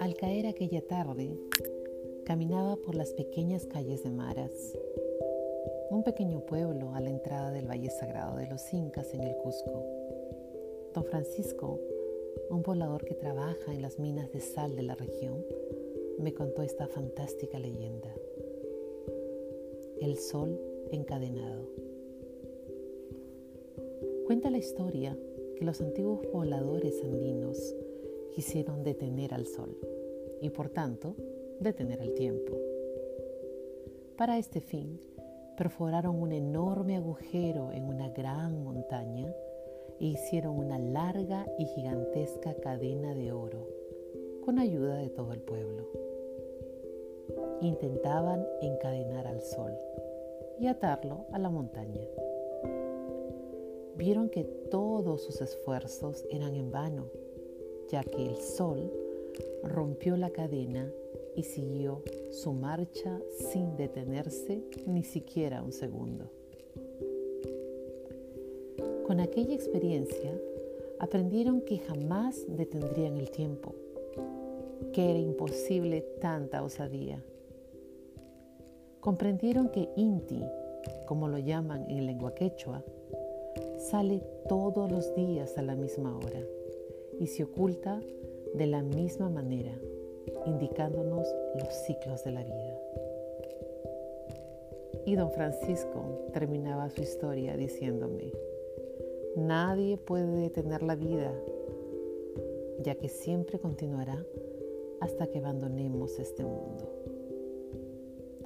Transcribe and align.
Al 0.00 0.14
caer 0.14 0.46
aquella 0.46 0.80
tarde, 0.80 1.36
caminaba 2.24 2.76
por 2.76 2.94
las 2.94 3.12
pequeñas 3.12 3.66
calles 3.66 4.04
de 4.04 4.10
Maras, 4.10 4.78
un 5.90 6.02
pequeño 6.02 6.46
pueblo 6.46 6.94
a 6.94 7.00
la 7.00 7.10
entrada 7.10 7.50
del 7.50 7.68
Valle 7.68 7.90
Sagrado 7.90 8.38
de 8.38 8.46
los 8.46 8.72
Incas 8.72 9.12
en 9.12 9.22
el 9.22 9.36
Cusco. 9.36 9.84
Don 10.94 11.04
Francisco, 11.04 11.78
un 12.48 12.62
poblador 12.62 13.04
que 13.04 13.14
trabaja 13.14 13.74
en 13.74 13.82
las 13.82 13.98
minas 13.98 14.32
de 14.32 14.40
sal 14.40 14.76
de 14.76 14.82
la 14.82 14.94
región, 14.94 15.44
me 16.18 16.32
contó 16.32 16.62
esta 16.62 16.86
fantástica 16.86 17.58
leyenda. 17.58 18.14
El 20.00 20.16
sol 20.16 20.58
encadenado. 20.90 21.95
Cuenta 24.26 24.50
la 24.50 24.58
historia 24.58 25.16
que 25.54 25.64
los 25.64 25.80
antiguos 25.80 26.26
pobladores 26.26 27.00
andinos 27.04 27.76
quisieron 28.32 28.82
detener 28.82 29.32
al 29.32 29.46
sol 29.46 29.78
y 30.40 30.50
por 30.50 30.68
tanto 30.68 31.14
detener 31.60 32.00
el 32.00 32.12
tiempo. 32.12 32.58
Para 34.16 34.36
este 34.36 34.60
fin, 34.60 34.98
perforaron 35.56 36.20
un 36.20 36.32
enorme 36.32 36.96
agujero 36.96 37.70
en 37.70 37.84
una 37.84 38.08
gran 38.08 38.64
montaña 38.64 39.32
e 40.00 40.06
hicieron 40.06 40.58
una 40.58 40.80
larga 40.80 41.46
y 41.56 41.66
gigantesca 41.66 42.54
cadena 42.54 43.14
de 43.14 43.30
oro 43.30 43.68
con 44.44 44.58
ayuda 44.58 44.96
de 44.96 45.08
todo 45.08 45.32
el 45.34 45.40
pueblo. 45.40 45.88
Intentaban 47.60 48.44
encadenar 48.60 49.28
al 49.28 49.40
sol 49.40 49.72
y 50.58 50.66
atarlo 50.66 51.26
a 51.30 51.38
la 51.38 51.48
montaña. 51.48 52.02
Vieron 53.96 54.28
que 54.28 54.44
todos 54.44 55.22
sus 55.22 55.40
esfuerzos 55.40 56.24
eran 56.30 56.54
en 56.54 56.70
vano, 56.70 57.06
ya 57.88 58.04
que 58.04 58.26
el 58.26 58.36
sol 58.36 58.92
rompió 59.62 60.16
la 60.18 60.30
cadena 60.30 60.92
y 61.34 61.42
siguió 61.42 62.02
su 62.30 62.52
marcha 62.52 63.18
sin 63.50 63.76
detenerse 63.76 64.62
ni 64.86 65.02
siquiera 65.02 65.62
un 65.62 65.72
segundo. 65.72 66.30
Con 69.06 69.20
aquella 69.20 69.54
experiencia 69.54 70.38
aprendieron 70.98 71.62
que 71.62 71.78
jamás 71.78 72.44
detendrían 72.48 73.16
el 73.16 73.30
tiempo, 73.30 73.74
que 74.92 75.10
era 75.10 75.18
imposible 75.18 76.02
tanta 76.20 76.62
osadía. 76.62 77.22
Comprendieron 79.00 79.70
que 79.70 79.88
Inti, 79.96 80.42
como 81.06 81.28
lo 81.28 81.38
llaman 81.38 81.88
en 81.88 82.04
lengua 82.04 82.34
quechua, 82.34 82.82
sale 83.76 84.22
todos 84.48 84.90
los 84.90 85.14
días 85.14 85.56
a 85.58 85.62
la 85.62 85.74
misma 85.74 86.16
hora 86.16 86.40
y 87.18 87.26
se 87.26 87.44
oculta 87.44 88.00
de 88.54 88.66
la 88.66 88.82
misma 88.82 89.28
manera, 89.28 89.72
indicándonos 90.46 91.26
los 91.58 91.72
ciclos 91.86 92.24
de 92.24 92.32
la 92.32 92.42
vida. 92.42 92.80
Y 95.04 95.14
don 95.14 95.30
Francisco 95.30 96.28
terminaba 96.32 96.90
su 96.90 97.02
historia 97.02 97.56
diciéndome, 97.56 98.32
nadie 99.36 99.96
puede 99.98 100.40
detener 100.40 100.82
la 100.82 100.96
vida, 100.96 101.32
ya 102.82 102.94
que 102.96 103.08
siempre 103.08 103.58
continuará 103.58 104.24
hasta 105.00 105.26
que 105.28 105.38
abandonemos 105.38 106.18
este 106.18 106.44
mundo. 106.44 106.90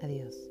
Adiós. 0.00 0.50